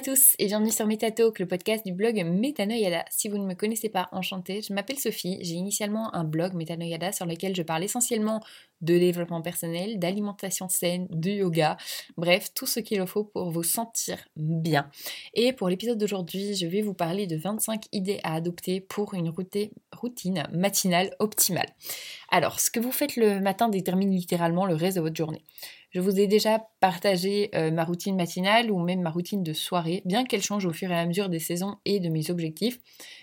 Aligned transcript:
à 0.00 0.02
tous 0.02 0.34
et 0.38 0.46
bienvenue 0.46 0.70
sur 0.70 0.86
MetaTalk, 0.86 1.38
le 1.40 1.46
podcast 1.46 1.84
du 1.84 1.92
blog 1.92 2.24
Metanoyada. 2.24 3.04
Si 3.10 3.28
vous 3.28 3.36
ne 3.36 3.44
me 3.44 3.52
connaissez 3.52 3.90
pas, 3.90 4.08
enchantée, 4.12 4.62
je 4.62 4.72
m'appelle 4.72 4.98
Sophie. 4.98 5.36
J'ai 5.42 5.56
initialement 5.56 6.14
un 6.14 6.24
blog 6.24 6.54
Metanoyada 6.54 7.12
sur 7.12 7.26
lequel 7.26 7.54
je 7.54 7.60
parle 7.60 7.84
essentiellement 7.84 8.40
de 8.80 8.98
développement 8.98 9.42
personnel, 9.42 9.98
d'alimentation 9.98 10.70
saine, 10.70 11.06
de 11.10 11.30
yoga, 11.30 11.76
bref, 12.16 12.54
tout 12.54 12.64
ce 12.64 12.80
qu'il 12.80 13.06
faut 13.06 13.24
pour 13.24 13.50
vous 13.50 13.62
sentir 13.62 14.16
bien. 14.36 14.88
Et 15.34 15.52
pour 15.52 15.68
l'épisode 15.68 15.98
d'aujourd'hui, 15.98 16.54
je 16.54 16.66
vais 16.66 16.80
vous 16.80 16.94
parler 16.94 17.26
de 17.26 17.36
25 17.36 17.84
idées 17.92 18.20
à 18.22 18.34
adopter 18.34 18.80
pour 18.80 19.12
une 19.12 19.28
routine 19.28 19.68
matinale 20.52 21.14
optimale. 21.18 21.68
Alors, 22.30 22.60
ce 22.60 22.70
que 22.70 22.80
vous 22.80 22.92
faites 22.92 23.16
le 23.16 23.40
matin 23.40 23.68
détermine 23.68 24.10
littéralement 24.10 24.66
le 24.66 24.74
reste 24.74 24.96
de 24.96 25.02
votre 25.02 25.16
journée. 25.16 25.44
Je 25.90 25.98
vous 25.98 26.20
ai 26.20 26.28
déjà 26.28 26.64
partagé 26.78 27.50
euh, 27.56 27.72
ma 27.72 27.84
routine 27.84 28.14
matinale 28.14 28.70
ou 28.70 28.78
même 28.78 29.02
ma 29.02 29.10
routine 29.10 29.42
de 29.42 29.52
soirée, 29.52 30.02
bien 30.04 30.24
qu'elle 30.24 30.42
change 30.42 30.64
au 30.64 30.72
fur 30.72 30.92
et 30.92 30.98
à 30.98 31.04
mesure 31.04 31.28
des 31.28 31.40
saisons 31.40 31.78
et 31.84 31.98
de 31.98 32.08
mes 32.08 32.30
objectifs, 32.30 32.78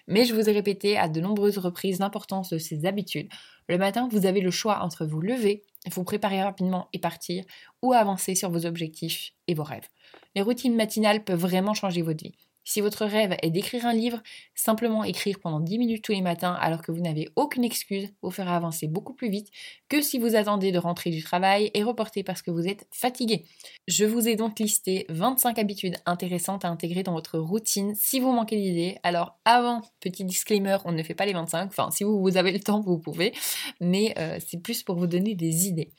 mais 0.07 0.25
je 0.25 0.35
vous 0.35 0.49
ai 0.49 0.51
répété 0.51 0.97
à 0.97 1.07
de 1.07 1.21
nombreuses 1.21 1.57
reprises 1.57 1.99
l'importance 1.99 2.49
de 2.49 2.57
ces 2.57 2.85
habitudes. 2.85 3.29
Le 3.69 3.77
matin, 3.77 4.09
vous 4.11 4.25
avez 4.25 4.41
le 4.41 4.51
choix 4.51 4.81
entre 4.81 5.05
vous 5.05 5.21
lever, 5.21 5.63
vous 5.89 6.03
préparer 6.03 6.41
rapidement 6.41 6.89
et 6.91 6.99
partir, 6.99 7.45
ou 7.81 7.93
avancer 7.93 8.35
sur 8.35 8.49
vos 8.49 8.65
objectifs 8.65 9.31
et 9.47 9.53
vos 9.53 9.63
rêves. 9.63 9.87
Les 10.35 10.41
routines 10.41 10.75
matinales 10.75 11.23
peuvent 11.23 11.39
vraiment 11.39 11.73
changer 11.73 12.01
votre 12.01 12.23
vie. 12.23 12.35
Si 12.67 12.81
votre 12.81 13.05
rêve 13.05 13.37
est 13.41 13.49
d'écrire 13.49 13.85
un 13.85 13.93
livre, 13.93 14.21
simplement 14.53 15.05
écrire 15.05 15.39
pendant 15.39 15.61
10 15.61 15.77
minutes 15.77 16.03
tous 16.03 16.11
les 16.11 16.21
matins 16.21 16.51
alors 16.59 16.81
que 16.81 16.91
vous 16.91 16.99
n'avez 16.99 17.29
aucune 17.37 17.63
excuse 17.63 18.09
vous 18.21 18.29
fera 18.29 18.57
avancer 18.57 18.87
beaucoup 18.87 19.13
plus 19.13 19.29
vite 19.29 19.47
que 19.87 20.01
si 20.01 20.19
vous 20.19 20.35
attendez 20.35 20.73
de 20.73 20.77
rentrer 20.77 21.09
du 21.09 21.23
travail 21.23 21.71
et 21.73 21.81
reporter 21.81 22.23
parce 22.23 22.41
que 22.41 22.51
vous 22.51 22.67
êtes 22.67 22.85
fatigué. 22.91 23.45
Je 23.87 24.03
vous 24.03 24.27
ai 24.27 24.35
donc 24.35 24.59
listé 24.59 25.05
25 25.07 25.57
habitudes 25.59 25.95
intéressantes 26.05 26.65
à 26.65 26.67
intégrer 26.67 27.03
dans 27.03 27.13
votre 27.13 27.39
routine 27.39 27.95
si 27.95 28.19
vous 28.19 28.33
manquez 28.33 28.57
d'idées. 28.57 28.97
Alors 29.01 29.39
avant, 29.45 29.81
petit 30.01 30.25
disclaimer, 30.25 30.79
on 30.83 30.91
ne 30.91 31.03
fait 31.03 31.15
pas 31.15 31.25
les 31.25 31.31
25, 31.31 31.67
enfin 31.67 31.89
si 31.91 32.03
vous, 32.03 32.35
avez 32.35 32.51
le 32.51 32.59
temps, 32.59 32.81
vous 32.81 32.99
pouvez, 32.99 33.31
mais 33.79 34.13
euh, 34.17 34.39
c'est 34.45 34.61
plus 34.61 34.83
pour 34.83 34.97
vous 34.97 35.07
donner 35.07 35.35
des 35.35 35.67
idées. 35.67 35.93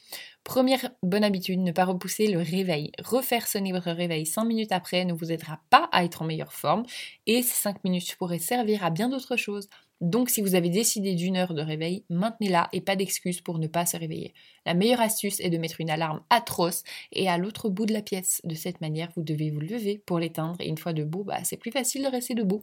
Première 0.48 0.90
bonne 1.02 1.22
habitude, 1.24 1.60
ne 1.60 1.72
pas 1.72 1.84
repousser 1.84 2.26
le 2.26 2.38
réveil. 2.38 2.90
Refaire 3.04 3.46
sonner 3.46 3.70
votre 3.70 3.90
réveil 3.92 4.24
5 4.26 4.44
minutes 4.44 4.72
après 4.72 5.04
ne 5.04 5.12
vous 5.12 5.30
aidera 5.30 5.60
pas 5.70 5.88
à 5.92 6.04
être 6.04 6.22
en 6.22 6.24
meilleure 6.24 6.54
forme 6.54 6.84
et 7.26 7.42
ces 7.42 7.54
5 7.54 7.84
minutes 7.84 8.16
pourraient 8.16 8.38
servir 8.38 8.82
à 8.82 8.90
bien 8.90 9.10
d'autres 9.10 9.36
choses. 9.36 9.68
Donc 10.00 10.30
si 10.30 10.40
vous 10.40 10.54
avez 10.54 10.70
décidé 10.70 11.14
d'une 11.14 11.36
heure 11.36 11.54
de 11.54 11.62
réveil, 11.62 12.04
maintenez-la 12.08 12.68
et 12.72 12.80
pas 12.80 12.94
d'excuse 12.94 13.40
pour 13.40 13.58
ne 13.58 13.66
pas 13.66 13.84
se 13.84 13.96
réveiller. 13.96 14.32
La 14.64 14.74
meilleure 14.74 15.00
astuce 15.00 15.40
est 15.40 15.50
de 15.50 15.58
mettre 15.58 15.80
une 15.80 15.90
alarme 15.90 16.22
atroce 16.30 16.84
et 17.12 17.28
à 17.28 17.36
l'autre 17.36 17.68
bout 17.68 17.86
de 17.86 17.92
la 17.92 18.02
pièce. 18.02 18.40
De 18.44 18.54
cette 18.54 18.80
manière, 18.80 19.10
vous 19.16 19.22
devez 19.22 19.50
vous 19.50 19.60
lever 19.60 20.00
pour 20.06 20.18
l'éteindre 20.18 20.60
et 20.60 20.68
une 20.68 20.78
fois 20.78 20.92
debout, 20.92 21.24
bah, 21.24 21.42
c'est 21.42 21.56
plus 21.56 21.72
facile 21.72 22.04
de 22.04 22.08
rester 22.08 22.34
debout. 22.34 22.62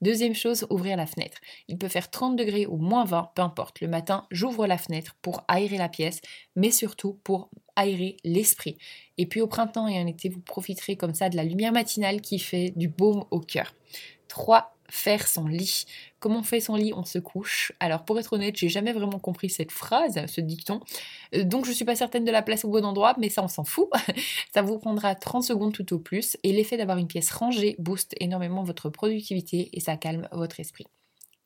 Deuxième 0.00 0.34
chose, 0.34 0.66
ouvrir 0.70 0.96
la 0.96 1.06
fenêtre. 1.06 1.38
Il 1.68 1.76
peut 1.76 1.88
faire 1.88 2.10
30 2.10 2.36
degrés 2.36 2.66
ou 2.66 2.76
moins 2.76 3.04
20, 3.04 3.32
peu 3.34 3.42
importe. 3.42 3.80
Le 3.80 3.88
matin, 3.88 4.26
j'ouvre 4.30 4.66
la 4.66 4.78
fenêtre 4.78 5.16
pour 5.20 5.44
aérer 5.48 5.76
la 5.76 5.88
pièce, 5.88 6.20
mais 6.56 6.70
surtout 6.70 7.18
pour 7.22 7.50
aérer 7.76 8.16
l'esprit. 8.24 8.78
Et 9.18 9.26
puis 9.26 9.40
au 9.40 9.46
printemps 9.46 9.88
et 9.88 10.00
en 10.00 10.06
été, 10.06 10.28
vous 10.28 10.40
profiterez 10.40 10.96
comme 10.96 11.14
ça 11.14 11.28
de 11.28 11.36
la 11.36 11.44
lumière 11.44 11.72
matinale 11.72 12.20
qui 12.20 12.38
fait 12.38 12.72
du 12.76 12.88
baume 12.88 13.24
au 13.30 13.40
cœur. 13.40 13.74
3 14.28 14.74
faire 14.92 15.26
son 15.26 15.46
lit. 15.46 15.86
Comment 16.20 16.40
on 16.40 16.42
fait 16.42 16.60
son 16.60 16.76
lit? 16.76 16.92
On 16.94 17.04
se 17.04 17.18
couche. 17.18 17.72
Alors 17.80 18.04
pour 18.04 18.18
être 18.18 18.34
honnête, 18.34 18.56
j'ai 18.56 18.68
jamais 18.68 18.92
vraiment 18.92 19.18
compris 19.18 19.48
cette 19.48 19.72
phrase, 19.72 20.26
ce 20.26 20.40
dicton. 20.42 20.80
Euh, 21.34 21.44
donc 21.44 21.64
je 21.64 21.72
suis 21.72 21.86
pas 21.86 21.96
certaine 21.96 22.26
de 22.26 22.30
la 22.30 22.42
place 22.42 22.66
au 22.66 22.68
bon 22.68 22.84
endroit, 22.84 23.14
mais 23.18 23.30
ça 23.30 23.42
on 23.42 23.48
s'en 23.48 23.64
fout. 23.64 23.88
ça 24.54 24.60
vous 24.60 24.78
prendra 24.78 25.14
30 25.14 25.44
secondes 25.44 25.72
tout 25.72 25.94
au 25.94 25.98
plus 25.98 26.36
et 26.42 26.52
l'effet 26.52 26.76
d'avoir 26.76 26.98
une 26.98 27.06
pièce 27.06 27.30
rangée 27.30 27.74
booste 27.78 28.14
énormément 28.20 28.64
votre 28.64 28.90
productivité 28.90 29.70
et 29.72 29.80
ça 29.80 29.96
calme 29.96 30.28
votre 30.30 30.60
esprit. 30.60 30.86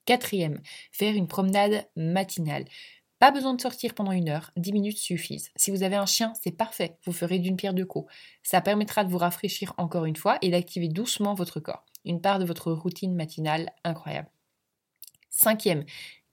Quatrième, 0.07 0.61
faire 0.91 1.15
une 1.15 1.29
promenade 1.29 1.87
matinale. 1.95 2.65
Pas 3.21 3.31
besoin 3.31 3.55
de 3.55 3.61
sortir 3.61 3.95
pendant 3.95 4.13
une 4.13 4.29
heure, 4.29 4.51
10 4.57 4.73
minutes 4.73 4.99
suffisent. 4.99 5.51
Si 5.55 5.71
vous 5.71 5.85
avez 5.85 5.97
un 5.97 6.05
chien, 6.05 6.33
c'est 6.43 6.51
parfait, 6.51 6.99
vous 7.07 7.13
ferez 7.13 7.39
d'une 7.39 7.57
pierre 7.57 7.75
deux 7.75 7.87
coups. 7.87 8.13
Ça 8.43 8.61
permettra 8.61 9.05
de 9.05 9.11
vous 9.11 9.19
rafraîchir 9.19 9.73
encore 9.79 10.05
une 10.05 10.17
fois 10.17 10.37
et 10.43 10.51
d'activer 10.51 10.89
doucement 10.89 11.35
votre 11.35 11.61
corps 11.61 11.85
une 12.07 12.21
part 12.21 12.39
de 12.39 12.45
votre 12.45 12.73
routine 12.73 13.15
matinale 13.15 13.73
incroyable. 13.85 14.29
Cinquième, 15.29 15.85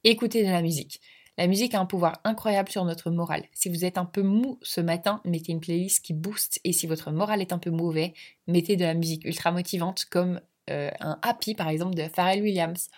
écoutez 0.03 0.45
de 0.45 0.49
la 0.49 0.61
musique. 0.61 1.01
La 1.37 1.47
musique 1.47 1.73
a 1.73 1.79
un 1.79 1.85
pouvoir 1.87 2.19
incroyable 2.23 2.69
sur 2.69 2.85
notre 2.85 3.09
morale. 3.09 3.43
Si 3.53 3.67
vous 3.67 3.85
êtes 3.85 3.97
un 3.97 4.05
peu 4.05 4.21
mou 4.21 4.59
ce 4.61 4.81
matin, 4.81 5.19
mettez 5.25 5.51
une 5.51 5.59
playlist 5.59 6.05
qui 6.05 6.13
booste. 6.13 6.59
Et 6.63 6.73
si 6.73 6.85
votre 6.85 7.11
morale 7.11 7.41
est 7.41 7.53
un 7.53 7.57
peu 7.57 7.71
mauvais, 7.71 8.13
mettez 8.45 8.75
de 8.75 8.85
la 8.85 8.93
musique 8.93 9.25
ultra 9.25 9.51
motivante 9.51 10.05
comme 10.05 10.39
euh, 10.69 10.91
un 10.99 11.17
Happy 11.23 11.55
par 11.55 11.69
exemple 11.69 11.95
de 11.95 12.03
Pharrell 12.03 12.43
Williams. 12.43 12.89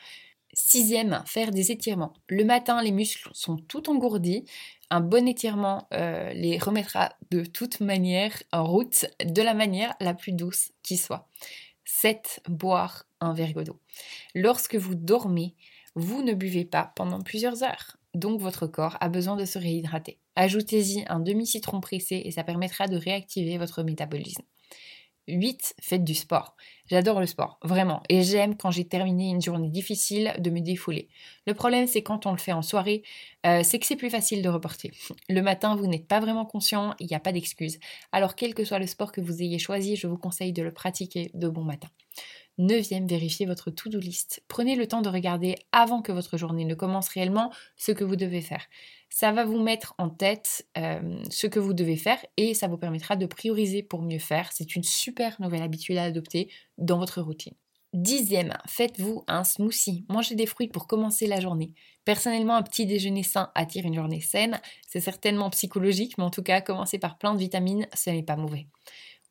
Sixième, 0.53 1.21
faire 1.25 1.51
des 1.51 1.71
étirements. 1.71 2.13
Le 2.27 2.43
matin, 2.43 2.81
les 2.81 2.91
muscles 2.91 3.29
sont 3.33 3.57
tout 3.57 3.89
engourdis. 3.89 4.45
Un 4.89 5.01
bon 5.01 5.27
étirement 5.27 5.87
euh, 5.93 6.31
les 6.33 6.57
remettra 6.57 7.13
de 7.31 7.43
toute 7.43 7.79
manière 7.79 8.31
en 8.51 8.65
route 8.65 9.05
de 9.23 9.41
la 9.41 9.53
manière 9.53 9.95
la 9.99 10.13
plus 10.13 10.33
douce 10.33 10.71
qui 10.83 10.97
soit. 10.97 11.27
7. 11.85 12.41
Boire 12.49 13.05
un 13.21 13.33
verre 13.33 13.63
d'eau. 13.63 13.79
Lorsque 14.33 14.75
vous 14.75 14.95
dormez, 14.95 15.55
vous 15.95 16.23
ne 16.23 16.33
buvez 16.33 16.65
pas 16.65 16.91
pendant 16.95 17.21
plusieurs 17.21 17.63
heures. 17.63 17.97
Donc 18.13 18.41
votre 18.41 18.67
corps 18.67 18.97
a 18.99 19.09
besoin 19.09 19.35
de 19.35 19.45
se 19.45 19.59
réhydrater. 19.59 20.19
Ajoutez-y 20.35 21.05
un 21.07 21.19
demi-citron 21.19 21.79
pressé 21.81 22.21
et 22.25 22.31
ça 22.31 22.43
permettra 22.43 22.87
de 22.87 22.97
réactiver 22.97 23.57
votre 23.57 23.83
métabolisme. 23.83 24.43
8. 25.27 25.75
Faites 25.81 26.03
du 26.03 26.15
sport. 26.15 26.55
J'adore 26.87 27.19
le 27.19 27.25
sport, 27.25 27.59
vraiment. 27.63 28.03
Et 28.09 28.21
j'aime 28.21 28.55
quand 28.55 28.71
j'ai 28.71 28.87
terminé 28.87 29.29
une 29.29 29.41
journée 29.41 29.69
difficile 29.69 30.33
de 30.37 30.49
me 30.49 30.61
défouler. 30.61 31.07
Le 31.47 31.53
problème, 31.53 31.87
c'est 31.87 32.03
quand 32.03 32.25
on 32.25 32.31
le 32.31 32.37
fait 32.37 32.51
en 32.51 32.61
soirée, 32.61 33.03
euh, 33.45 33.61
c'est 33.63 33.79
que 33.79 33.85
c'est 33.85 33.95
plus 33.95 34.09
facile 34.09 34.41
de 34.41 34.49
reporter. 34.49 34.91
Le 35.29 35.41
matin, 35.41 35.75
vous 35.75 35.87
n'êtes 35.87 36.07
pas 36.07 36.19
vraiment 36.19 36.45
conscient, 36.45 36.93
il 36.99 37.07
n'y 37.07 37.15
a 37.15 37.19
pas 37.19 37.31
d'excuse. 37.31 37.79
Alors, 38.11 38.35
quel 38.35 38.53
que 38.53 38.63
soit 38.63 38.79
le 38.79 38.87
sport 38.87 39.11
que 39.11 39.21
vous 39.21 39.41
ayez 39.41 39.59
choisi, 39.59 39.95
je 39.95 40.07
vous 40.07 40.17
conseille 40.17 40.53
de 40.53 40.61
le 40.61 40.71
pratiquer 40.71 41.31
de 41.33 41.47
bon 41.47 41.63
matin. 41.63 41.89
Neuvième, 42.57 43.05
vérifiez 43.05 43.45
votre 43.45 43.69
to-do 43.69 43.99
list. 43.99 44.41
Prenez 44.47 44.75
le 44.75 44.87
temps 44.87 45.01
de 45.01 45.09
regarder 45.09 45.55
avant 45.73 46.01
que 46.01 46.13
votre 46.13 46.37
journée 46.37 46.63
ne 46.63 46.73
commence 46.73 47.09
réellement 47.09 47.51
ce 47.75 47.91
que 47.91 48.05
vous 48.05 48.15
devez 48.15 48.41
faire. 48.41 48.65
Ça 49.09 49.33
va 49.33 49.43
vous 49.43 49.61
mettre 49.61 49.93
en 49.97 50.09
tête 50.09 50.65
euh, 50.77 51.19
ce 51.29 51.47
que 51.47 51.59
vous 51.59 51.73
devez 51.73 51.97
faire 51.97 52.23
et 52.37 52.53
ça 52.53 52.67
vous 52.67 52.77
permettra 52.77 53.17
de 53.17 53.25
prioriser 53.25 53.83
pour 53.83 54.01
mieux 54.01 54.19
faire. 54.19 54.51
C'est 54.53 54.75
une 54.75 54.83
super 54.83 55.39
nouvelle 55.41 55.63
habitude 55.63 55.97
à 55.97 56.03
adopter 56.03 56.49
dans 56.77 56.97
votre 56.97 57.21
routine. 57.21 57.53
Dixième, 57.95 58.53
faites-vous 58.67 59.23
un 59.27 59.45
smoothie. 59.45 60.03
Mangez 60.09 60.35
des 60.35 60.45
fruits 60.45 60.67
pour 60.67 60.85
commencer 60.85 61.27
la 61.27 61.39
journée. 61.39 61.73
Personnellement, 62.03 62.55
un 62.55 62.61
petit 62.61 62.85
déjeuner 62.85 63.23
sain 63.23 63.51
attire 63.55 63.85
une 63.85 63.95
journée 63.95 64.19
saine. 64.19 64.59
C'est 64.85 64.99
certainement 64.99 65.49
psychologique, 65.49 66.17
mais 66.17 66.25
en 66.25 66.29
tout 66.29 66.43
cas, 66.43 66.59
commencer 66.59 66.99
par 66.99 67.17
plein 67.17 67.33
de 67.33 67.39
vitamines, 67.39 67.87
ce 67.93 68.09
n'est 68.09 68.21
pas 68.21 68.35
mauvais. 68.35 68.67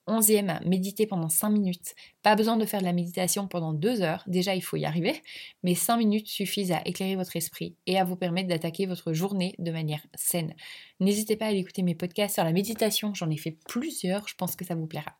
Onzième, 0.06 0.60
méditer 0.66 1.06
pendant 1.06 1.30
5 1.30 1.48
minutes. 1.48 1.94
Pas 2.22 2.36
besoin 2.36 2.58
de 2.58 2.66
faire 2.66 2.80
de 2.80 2.84
la 2.84 2.92
méditation 2.92 3.48
pendant 3.48 3.72
2 3.72 4.02
heures, 4.02 4.22
déjà 4.26 4.54
il 4.54 4.60
faut 4.60 4.76
y 4.76 4.84
arriver, 4.84 5.22
mais 5.62 5.74
5 5.74 5.96
minutes 5.96 6.28
suffisent 6.28 6.72
à 6.72 6.82
éclairer 6.84 7.16
votre 7.16 7.36
esprit 7.36 7.74
et 7.86 7.98
à 7.98 8.04
vous 8.04 8.16
permettre 8.16 8.48
d'attaquer 8.48 8.84
votre 8.84 9.14
journée 9.14 9.54
de 9.58 9.70
manière 9.70 10.06
saine. 10.14 10.54
N'hésitez 11.00 11.36
pas 11.36 11.46
à 11.46 11.52
écouter 11.52 11.82
mes 11.82 11.94
podcasts 11.94 12.34
sur 12.34 12.44
la 12.44 12.52
méditation, 12.52 13.14
j'en 13.14 13.30
ai 13.30 13.38
fait 13.38 13.56
plusieurs, 13.66 14.28
je 14.28 14.34
pense 14.34 14.56
que 14.56 14.64
ça 14.66 14.74
vous 14.74 14.86
plaira. 14.86 15.16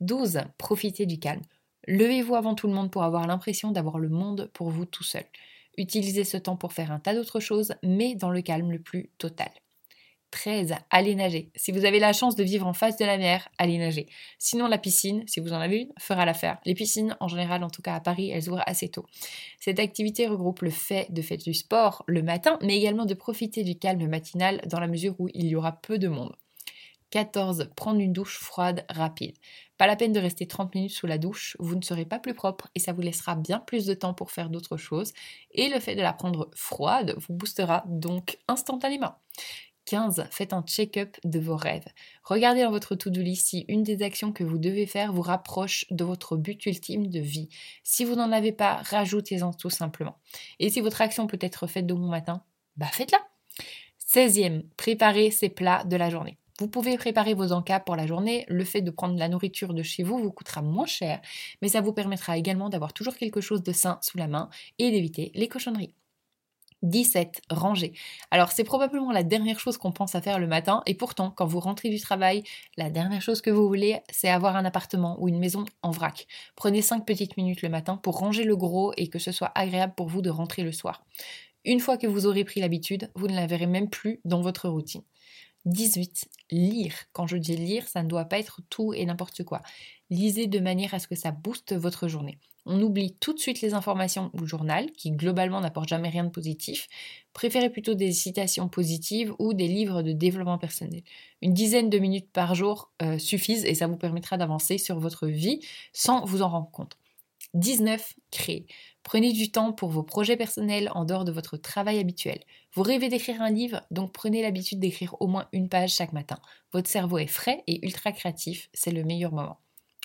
12. 0.00 0.40
Profitez 0.56 1.04
du 1.04 1.18
calme. 1.18 1.42
Levez-vous 1.86 2.34
avant 2.34 2.54
tout 2.54 2.66
le 2.66 2.72
monde 2.72 2.90
pour 2.90 3.04
avoir 3.04 3.26
l'impression 3.26 3.72
d'avoir 3.72 3.98
le 3.98 4.08
monde 4.08 4.50
pour 4.54 4.70
vous 4.70 4.86
tout 4.86 5.04
seul. 5.04 5.24
Utilisez 5.76 6.24
ce 6.24 6.38
temps 6.38 6.56
pour 6.56 6.72
faire 6.72 6.92
un 6.92 6.98
tas 6.98 7.14
d'autres 7.14 7.40
choses, 7.40 7.74
mais 7.82 8.14
dans 8.14 8.30
le 8.30 8.40
calme 8.40 8.70
le 8.70 8.80
plus 8.80 9.10
total. 9.18 9.50
13. 10.34 10.74
Allez 10.90 11.14
nager. 11.14 11.52
Si 11.54 11.70
vous 11.70 11.84
avez 11.84 12.00
la 12.00 12.12
chance 12.12 12.34
de 12.34 12.42
vivre 12.42 12.66
en 12.66 12.72
face 12.72 12.96
de 12.96 13.04
la 13.04 13.18
mer, 13.18 13.48
allez 13.56 13.78
nager. 13.78 14.08
Sinon, 14.36 14.66
la 14.66 14.78
piscine, 14.78 15.22
si 15.28 15.38
vous 15.38 15.52
en 15.52 15.60
avez 15.60 15.82
une, 15.82 15.92
fera 15.96 16.26
l'affaire. 16.26 16.58
Les 16.66 16.74
piscines, 16.74 17.16
en 17.20 17.28
général, 17.28 17.62
en 17.62 17.70
tout 17.70 17.82
cas 17.82 17.94
à 17.94 18.00
Paris, 18.00 18.30
elles 18.30 18.48
ouvrent 18.50 18.64
assez 18.66 18.88
tôt. 18.88 19.06
Cette 19.60 19.78
activité 19.78 20.26
regroupe 20.26 20.62
le 20.62 20.70
fait 20.70 21.06
de 21.12 21.22
faire 21.22 21.38
du 21.38 21.54
sport 21.54 22.02
le 22.08 22.20
matin, 22.20 22.58
mais 22.62 22.76
également 22.76 23.06
de 23.06 23.14
profiter 23.14 23.62
du 23.62 23.78
calme 23.78 24.08
matinal 24.08 24.60
dans 24.66 24.80
la 24.80 24.88
mesure 24.88 25.14
où 25.20 25.28
il 25.34 25.46
y 25.46 25.54
aura 25.54 25.70
peu 25.70 25.98
de 25.98 26.08
monde. 26.08 26.34
14. 27.10 27.70
Prendre 27.76 28.00
une 28.00 28.12
douche 28.12 28.40
froide 28.40 28.84
rapide. 28.90 29.36
Pas 29.78 29.86
la 29.86 29.94
peine 29.94 30.12
de 30.12 30.18
rester 30.18 30.48
30 30.48 30.74
minutes 30.74 30.90
sous 30.90 31.06
la 31.06 31.16
douche, 31.16 31.56
vous 31.60 31.76
ne 31.76 31.82
serez 31.82 32.06
pas 32.06 32.18
plus 32.18 32.34
propre 32.34 32.68
et 32.74 32.80
ça 32.80 32.92
vous 32.92 33.02
laissera 33.02 33.36
bien 33.36 33.60
plus 33.60 33.86
de 33.86 33.94
temps 33.94 34.14
pour 34.14 34.32
faire 34.32 34.50
d'autres 34.50 34.76
choses. 34.76 35.12
Et 35.52 35.68
le 35.68 35.78
fait 35.78 35.94
de 35.94 36.02
la 36.02 36.12
prendre 36.12 36.50
froide 36.56 37.14
vous 37.18 37.34
boostera 37.34 37.84
donc 37.86 38.38
instantanément. 38.48 39.14
15. 39.84 40.26
Faites 40.30 40.52
un 40.52 40.62
check-up 40.62 41.16
de 41.24 41.38
vos 41.38 41.56
rêves. 41.56 41.86
Regardez 42.22 42.62
dans 42.62 42.70
votre 42.70 42.94
to-do 42.94 43.20
list 43.20 43.48
si 43.48 43.64
une 43.68 43.82
des 43.82 44.02
actions 44.02 44.32
que 44.32 44.44
vous 44.44 44.58
devez 44.58 44.86
faire 44.86 45.12
vous 45.12 45.22
rapproche 45.22 45.86
de 45.90 46.04
votre 46.04 46.36
but 46.36 46.64
ultime 46.66 47.08
de 47.08 47.20
vie. 47.20 47.48
Si 47.82 48.04
vous 48.04 48.14
n'en 48.14 48.32
avez 48.32 48.52
pas, 48.52 48.76
rajoutez-en 48.84 49.52
tout 49.52 49.70
simplement. 49.70 50.18
Et 50.58 50.70
si 50.70 50.80
votre 50.80 51.00
action 51.00 51.26
peut 51.26 51.38
être 51.40 51.66
faite 51.66 51.86
de 51.86 51.94
bon 51.94 52.08
matin, 52.08 52.42
bah 52.76 52.86
faites-la. 52.86 53.18
16e, 54.14 54.62
préparez 54.76 55.30
ces 55.30 55.48
plats 55.48 55.84
de 55.84 55.96
la 55.96 56.10
journée. 56.10 56.38
Vous 56.60 56.68
pouvez 56.68 56.96
préparer 56.96 57.34
vos 57.34 57.50
encas 57.50 57.80
pour 57.80 57.96
la 57.96 58.06
journée. 58.06 58.44
Le 58.48 58.64
fait 58.64 58.80
de 58.80 58.92
prendre 58.92 59.18
la 59.18 59.28
nourriture 59.28 59.74
de 59.74 59.82
chez 59.82 60.04
vous 60.04 60.18
vous 60.18 60.30
coûtera 60.30 60.62
moins 60.62 60.86
cher, 60.86 61.20
mais 61.62 61.68
ça 61.68 61.80
vous 61.80 61.92
permettra 61.92 62.38
également 62.38 62.68
d'avoir 62.68 62.92
toujours 62.92 63.16
quelque 63.16 63.40
chose 63.40 63.62
de 63.62 63.72
sain 63.72 63.98
sous 64.02 64.18
la 64.18 64.28
main 64.28 64.48
et 64.78 64.92
d'éviter 64.92 65.32
les 65.34 65.48
cochonneries. 65.48 65.94
17. 66.84 67.42
Ranger. 67.50 67.92
Alors 68.30 68.52
c'est 68.52 68.64
probablement 68.64 69.10
la 69.10 69.22
dernière 69.22 69.58
chose 69.58 69.76
qu'on 69.76 69.92
pense 69.92 70.14
à 70.14 70.20
faire 70.20 70.38
le 70.38 70.46
matin 70.46 70.82
et 70.86 70.94
pourtant 70.94 71.30
quand 71.30 71.46
vous 71.46 71.60
rentrez 71.60 71.88
du 71.88 71.98
travail, 71.98 72.44
la 72.76 72.90
dernière 72.90 73.22
chose 73.22 73.40
que 73.40 73.50
vous 73.50 73.66
voulez 73.66 74.00
c'est 74.10 74.28
avoir 74.28 74.56
un 74.56 74.64
appartement 74.64 75.16
ou 75.20 75.28
une 75.28 75.38
maison 75.38 75.64
en 75.82 75.90
vrac. 75.90 76.26
Prenez 76.56 76.82
5 76.82 77.04
petites 77.04 77.36
minutes 77.36 77.62
le 77.62 77.68
matin 77.68 77.96
pour 77.96 78.18
ranger 78.18 78.44
le 78.44 78.56
gros 78.56 78.92
et 78.96 79.08
que 79.08 79.18
ce 79.18 79.32
soit 79.32 79.52
agréable 79.54 79.94
pour 79.96 80.08
vous 80.08 80.22
de 80.22 80.30
rentrer 80.30 80.62
le 80.62 80.72
soir. 80.72 81.04
Une 81.64 81.80
fois 81.80 81.96
que 81.96 82.06
vous 82.06 82.26
aurez 82.26 82.44
pris 82.44 82.60
l'habitude, 82.60 83.10
vous 83.14 83.26
ne 83.26 83.34
la 83.34 83.46
verrez 83.46 83.66
même 83.66 83.88
plus 83.88 84.20
dans 84.24 84.42
votre 84.42 84.68
routine. 84.68 85.02
18. 85.66 86.28
Lire. 86.50 86.94
Quand 87.12 87.26
je 87.26 87.36
dis 87.36 87.56
lire, 87.56 87.88
ça 87.88 88.02
ne 88.02 88.08
doit 88.08 88.26
pas 88.26 88.38
être 88.38 88.60
tout 88.70 88.92
et 88.92 89.04
n'importe 89.04 89.44
quoi. 89.44 89.62
Lisez 90.10 90.46
de 90.46 90.58
manière 90.58 90.94
à 90.94 90.98
ce 90.98 91.08
que 91.08 91.14
ça 91.14 91.30
booste 91.30 91.74
votre 91.74 92.08
journée. 92.08 92.38
On 92.66 92.80
oublie 92.80 93.14
tout 93.20 93.34
de 93.34 93.38
suite 93.38 93.60
les 93.60 93.74
informations 93.74 94.30
ou 94.32 94.46
journal, 94.46 94.90
qui 94.92 95.10
globalement 95.10 95.60
n'apportent 95.60 95.88
jamais 95.88 96.08
rien 96.08 96.24
de 96.24 96.30
positif. 96.30 96.86
Préférez 97.34 97.68
plutôt 97.68 97.94
des 97.94 98.12
citations 98.12 98.68
positives 98.68 99.34
ou 99.38 99.52
des 99.52 99.68
livres 99.68 100.02
de 100.02 100.12
développement 100.12 100.56
personnel. 100.56 101.02
Une 101.42 101.52
dizaine 101.52 101.90
de 101.90 101.98
minutes 101.98 102.30
par 102.32 102.54
jour 102.54 102.90
euh, 103.02 103.18
suffisent 103.18 103.66
et 103.66 103.74
ça 103.74 103.86
vous 103.86 103.98
permettra 103.98 104.38
d'avancer 104.38 104.78
sur 104.78 104.98
votre 104.98 105.26
vie 105.26 105.60
sans 105.92 106.24
vous 106.24 106.40
en 106.40 106.48
rendre 106.48 106.70
compte. 106.70 106.96
19. 107.54 108.14
Créer. 108.30 108.66
Prenez 109.02 109.32
du 109.32 109.50
temps 109.50 109.72
pour 109.72 109.90
vos 109.90 110.02
projets 110.02 110.36
personnels 110.36 110.90
en 110.94 111.04
dehors 111.04 111.24
de 111.24 111.32
votre 111.32 111.56
travail 111.56 111.98
habituel. 111.98 112.40
Vous 112.72 112.82
rêvez 112.82 113.08
d'écrire 113.08 113.40
un 113.40 113.50
livre, 113.50 113.82
donc 113.90 114.12
prenez 114.12 114.42
l'habitude 114.42 114.80
d'écrire 114.80 115.14
au 115.20 115.26
moins 115.26 115.48
une 115.52 115.68
page 115.68 115.94
chaque 115.94 116.12
matin. 116.12 116.38
Votre 116.72 116.88
cerveau 116.88 117.18
est 117.18 117.26
frais 117.26 117.62
et 117.66 117.84
ultra 117.84 118.12
créatif, 118.12 118.68
c'est 118.72 118.90
le 118.90 119.04
meilleur 119.04 119.32
moment. 119.32 119.58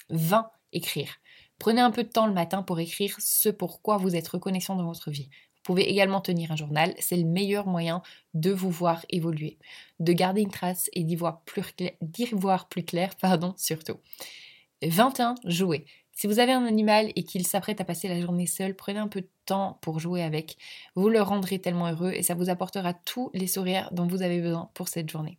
20. 0.10 0.50
Écrire. 0.72 1.16
Prenez 1.58 1.82
un 1.82 1.92
peu 1.92 2.04
de 2.04 2.10
temps 2.10 2.28
le 2.28 2.34
matin 2.34 2.62
pour 2.62 2.80
écrire 2.80 3.16
ce 3.20 3.50
pourquoi 3.50 3.98
vous 3.98 4.16
êtes 4.16 4.28
reconnaissant 4.28 4.76
dans 4.76 4.86
votre 4.86 5.10
vie. 5.10 5.30
Vous 5.56 5.74
pouvez 5.74 5.90
également 5.90 6.22
tenir 6.22 6.52
un 6.52 6.56
journal, 6.56 6.94
c'est 7.00 7.18
le 7.18 7.26
meilleur 7.26 7.68
moyen 7.68 8.02
de 8.34 8.52
vous 8.52 8.70
voir 8.70 9.06
évoluer, 9.10 9.58
de 10.00 10.14
garder 10.14 10.42
une 10.42 10.52
trace 10.52 10.90
et 10.94 11.04
d'y 11.04 11.16
voir 11.16 11.42
plus 11.42 11.64
clair, 11.64 11.92
voir 12.34 12.70
plus 12.70 12.84
clair 12.84 13.16
pardon, 13.16 13.54
surtout. 13.58 13.98
21. 14.82 15.36
Jouer. 15.46 15.86
Si 16.20 16.28
vous 16.28 16.40
avez 16.40 16.52
un 16.52 16.66
animal 16.66 17.14
et 17.16 17.24
qu'il 17.24 17.48
s'apprête 17.48 17.80
à 17.80 17.86
passer 17.86 18.10
la 18.10 18.20
journée 18.20 18.46
seul, 18.46 18.76
prenez 18.76 19.00
un 19.00 19.08
peu 19.08 19.22
de 19.22 19.30
temps 19.46 19.80
pour 19.80 20.02
jouer 20.02 20.22
avec. 20.22 20.58
Vous 20.96 21.08
le 21.08 21.22
rendrez 21.22 21.60
tellement 21.60 21.88
heureux 21.88 22.12
et 22.12 22.24
ça 22.24 22.34
vous 22.34 22.50
apportera 22.50 22.94
tous 22.94 23.32
les 23.34 23.48
sourires 23.48 23.88
dont 23.94 24.06
vous 24.06 24.22
avez 24.22 24.42
besoin 24.42 24.70
pour 24.74 24.90
cette 24.90 25.10
journée. 25.10 25.38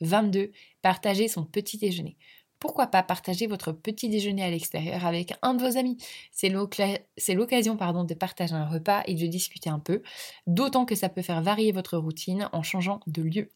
22. 0.00 0.50
Partager 0.80 1.28
son 1.28 1.44
petit 1.44 1.76
déjeuner. 1.76 2.16
Pourquoi 2.58 2.86
pas 2.86 3.02
partager 3.02 3.46
votre 3.46 3.70
petit 3.70 4.08
déjeuner 4.08 4.42
à 4.42 4.48
l'extérieur 4.48 5.04
avec 5.04 5.34
un 5.42 5.52
de 5.52 5.62
vos 5.62 5.76
amis? 5.76 5.98
C'est 6.32 6.48
l'occasion 6.48 7.74
de 7.74 8.14
partager 8.14 8.54
un 8.54 8.66
repas 8.66 9.02
et 9.06 9.12
de 9.12 9.26
discuter 9.26 9.68
un 9.68 9.78
peu, 9.78 10.00
d'autant 10.46 10.86
que 10.86 10.94
ça 10.94 11.10
peut 11.10 11.20
faire 11.20 11.42
varier 11.42 11.70
votre 11.70 11.98
routine 11.98 12.48
en 12.54 12.62
changeant 12.62 13.00
de 13.06 13.20
lieu. 13.20 13.50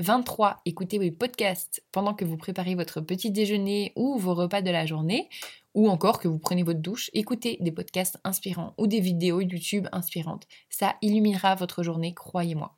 23. 0.00 0.62
Écoutez 0.64 0.98
vos 0.98 1.14
podcasts 1.14 1.84
pendant 1.92 2.14
que 2.14 2.24
vous 2.24 2.36
préparez 2.36 2.74
votre 2.74 3.00
petit 3.00 3.30
déjeuner 3.30 3.92
ou 3.94 4.18
vos 4.18 4.34
repas 4.34 4.60
de 4.60 4.70
la 4.70 4.86
journée, 4.86 5.28
ou 5.74 5.88
encore 5.88 6.18
que 6.18 6.28
vous 6.28 6.38
prenez 6.38 6.62
votre 6.62 6.80
douche. 6.80 7.10
Écoutez 7.12 7.58
des 7.60 7.72
podcasts 7.72 8.18
inspirants 8.24 8.74
ou 8.78 8.86
des 8.86 9.00
vidéos 9.00 9.40
YouTube 9.40 9.88
inspirantes. 9.92 10.46
Ça 10.70 10.96
illuminera 11.02 11.54
votre 11.54 11.82
journée, 11.82 12.14
croyez-moi. 12.14 12.76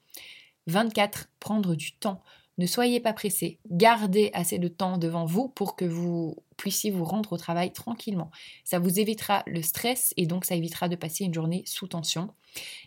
24. 0.67 1.29
Prendre 1.39 1.75
du 1.75 1.93
temps. 1.93 2.23
Ne 2.59 2.67
soyez 2.67 3.01
pas 3.01 3.13
pressé, 3.13 3.59
gardez 3.71 4.31
assez 4.33 4.59
de 4.59 4.69
temps 4.69 4.97
devant 4.97 5.27
vous 5.27 5.47
pour 5.47 5.77
que 5.77 5.85
vous 5.85 6.37
puissiez 6.57 6.91
vous 6.91 7.05
rendre 7.05 7.35
au 7.35 7.37
travail 7.37 7.71
tranquillement. 7.71 8.31
Ça 8.65 8.79
vous 8.79 8.99
évitera 8.99 9.43
le 9.47 9.61
stress 9.61 10.15
et 10.17 10.25
donc 10.25 10.47
ça 10.47 10.55
évitera 10.55 10.89
de 10.89 10.97
passer 10.97 11.25
une 11.25 11.35
journée 11.35 11.65
sous 11.67 11.87
tension. 11.87 12.33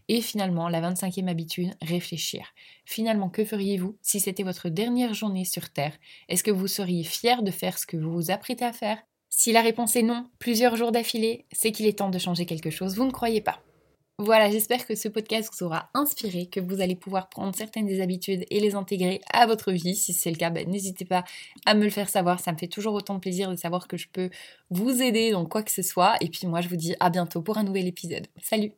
Et 0.07 0.21
finalement, 0.21 0.69
la 0.69 0.81
25e 0.81 1.27
habitude, 1.27 1.75
réfléchir. 1.83 2.47
Finalement, 2.83 3.29
que 3.29 3.45
feriez-vous 3.45 3.95
si 4.01 4.19
c'était 4.19 4.41
votre 4.41 4.69
dernière 4.69 5.13
journée 5.13 5.45
sur 5.45 5.69
Terre? 5.69 5.93
Est-ce 6.29 6.43
que 6.43 6.49
vous 6.49 6.67
seriez 6.67 7.03
fier 7.03 7.43
de 7.43 7.51
faire 7.51 7.77
ce 7.77 7.85
que 7.85 7.97
vous 7.97 8.11
vous 8.11 8.31
apprêtez 8.31 8.65
à 8.65 8.73
faire? 8.73 8.97
Si 9.29 9.51
la 9.51 9.61
réponse 9.61 9.95
est 9.95 10.03
non, 10.03 10.27
plusieurs 10.39 10.75
jours 10.75 10.91
d'affilée, 10.91 11.45
c'est 11.51 11.71
qu'il 11.71 11.85
est 11.85 11.99
temps 11.99 12.09
de 12.09 12.19
changer 12.19 12.45
quelque 12.45 12.69
chose, 12.69 12.95
vous 12.95 13.05
ne 13.05 13.11
croyez 13.11 13.41
pas 13.41 13.61
voilà, 14.21 14.51
j'espère 14.51 14.85
que 14.85 14.95
ce 14.95 15.07
podcast 15.07 15.49
vous 15.53 15.65
aura 15.65 15.89
inspiré, 15.93 16.47
que 16.47 16.59
vous 16.59 16.81
allez 16.81 16.97
pouvoir 16.97 17.29
prendre 17.29 17.55
certaines 17.55 17.85
des 17.85 18.01
habitudes 18.01 18.45
et 18.49 18.59
les 18.59 18.75
intégrer 18.75 19.21
à 19.31 19.47
votre 19.47 19.71
vie. 19.71 19.95
Si 19.95 20.11
c'est 20.11 20.29
le 20.29 20.35
cas, 20.35 20.49
ben, 20.49 20.69
n'hésitez 20.69 21.05
pas 21.05 21.23
à 21.65 21.73
me 21.73 21.85
le 21.85 21.89
faire 21.89 22.09
savoir. 22.09 22.41
Ça 22.41 22.51
me 22.51 22.57
fait 22.57 22.67
toujours 22.67 22.93
autant 22.95 23.15
de 23.15 23.21
plaisir 23.21 23.49
de 23.49 23.55
savoir 23.55 23.87
que 23.87 23.95
je 23.95 24.09
peux 24.11 24.29
vous 24.71 25.01
aider 25.01 25.31
dans 25.31 25.45
quoi 25.45 25.63
que 25.63 25.71
ce 25.71 25.83
soit. 25.83 26.17
Et 26.19 26.27
puis 26.27 26.47
moi, 26.47 26.59
je 26.59 26.67
vous 26.67 26.75
dis 26.75 26.95
à 26.99 27.09
bientôt 27.09 27.41
pour 27.41 27.57
un 27.57 27.63
nouvel 27.63 27.87
épisode. 27.87 28.27
Salut 28.43 28.73